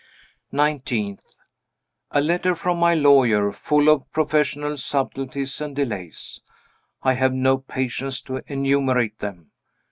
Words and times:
19th. 0.51 1.35
A 2.09 2.21
letter 2.21 2.55
from 2.55 2.79
my 2.79 2.95
lawyer, 2.95 3.51
full 3.51 3.87
of 3.87 4.11
professional 4.11 4.75
subtleties 4.75 5.61
and 5.61 5.75
delays. 5.75 6.41
I 7.03 7.13
have 7.13 7.33
no 7.35 7.59
patience 7.59 8.19
to 8.21 8.41
enumerate 8.47 9.19
them. 9.19 9.51